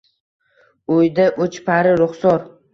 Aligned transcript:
Uyda 0.95 1.29
uch 1.47 1.61
pari 1.71 1.95
ruxsor 2.05 2.45